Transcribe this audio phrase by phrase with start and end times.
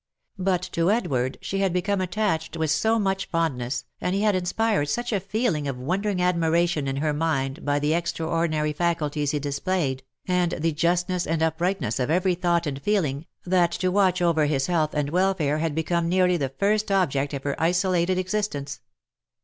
[0.39, 4.89] But to Edward she had become attached with so much fondness, and he had inspired
[4.89, 9.37] such a feeling of wondering admiration in her mind by the extraor dinary faculties he
[9.37, 14.47] displayed, and the justness and uprightness of every thought and feeling, that to watch over
[14.47, 18.81] his health and welfare had be come nearly the first object of her isolated existence.